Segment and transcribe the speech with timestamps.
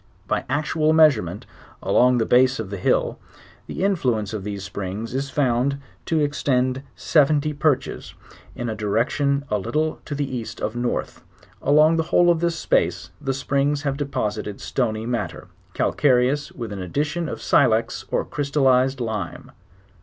[0.27, 1.45] By actual measure ment
[1.83, 3.19] along the base of the hill
[3.67, 5.77] the influence of the springs is found
[6.07, 8.15] to extend seventy perches,
[8.55, 11.23] in a direction a little to the east of north:
[11.61, 16.81] along the whole of this space the springs have deposited stony matter, calcareous with an
[16.81, 19.51] addition of silex or cryitallized lime.